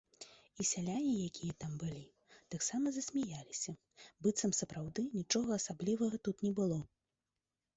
І 0.61 0.65
сяляне, 0.69 1.09
якія 1.29 1.53
там 1.63 1.73
былі, 1.83 2.01
таксама 2.55 2.93
засмяяліся, 2.95 3.75
быццам 4.27 4.55
сапраўды 4.61 5.07
нічога 5.19 5.49
асаблівага 5.63 6.15
тут 6.29 6.43
не 6.49 6.53
было. 6.63 6.79